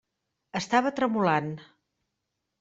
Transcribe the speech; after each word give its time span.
Estava 0.59 0.93
tremolant. 1.01 1.53